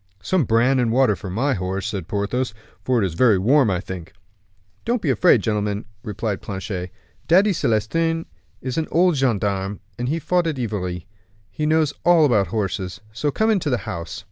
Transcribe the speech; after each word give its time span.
"Some 0.23 0.45
bran 0.45 0.79
and 0.79 0.91
water 0.91 1.15
for 1.15 1.29
my 1.29 1.53
horse," 1.53 1.85
said 1.85 2.07
Porthos, 2.07 2.55
"for 2.83 2.99
it 2.99 3.05
is 3.05 3.13
very 3.13 3.37
warm, 3.37 3.69
I 3.69 3.79
think." 3.79 4.13
"Don't 4.83 4.99
be 4.99 5.11
afraid, 5.11 5.43
gentlemen," 5.43 5.85
replied 6.03 6.41
Planchet; 6.41 6.89
"Daddy 7.27 7.53
Celestin 7.53 8.25
is 8.63 8.79
an 8.79 8.87
old 8.89 9.15
gendarme, 9.15 9.79
who 9.99 10.19
fought 10.19 10.47
at 10.47 10.57
Ivry. 10.57 11.05
He 11.51 11.67
knows 11.67 11.93
all 12.03 12.25
about 12.25 12.47
horses; 12.47 12.99
so 13.13 13.29
come 13.29 13.51
into 13.51 13.69
the 13.69 13.77
house." 13.85 14.19